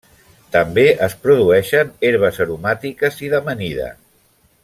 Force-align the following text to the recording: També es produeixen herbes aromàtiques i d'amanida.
També 0.53 0.85
es 1.07 1.15
produeixen 1.25 1.91
herbes 2.09 2.41
aromàtiques 2.47 3.23
i 3.27 3.31
d'amanida. 3.35 3.93